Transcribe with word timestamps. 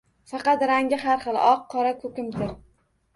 Faqat 0.29 0.63
rangi 0.69 0.97
har 1.03 1.21
xil: 1.25 1.37
oq, 1.49 1.61
qora, 1.73 1.91
ko‘kimtir... 2.05 2.55